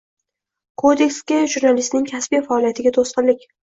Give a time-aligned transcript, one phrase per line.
[0.83, 3.47] Kodeksga jurnalistning kasbiy faoliyatiga to‘sqinlik